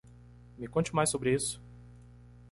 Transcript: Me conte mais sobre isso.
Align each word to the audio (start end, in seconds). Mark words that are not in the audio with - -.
Me 0.57 0.67
conte 0.67 0.95
mais 0.95 1.11
sobre 1.11 1.31
isso. 1.35 1.61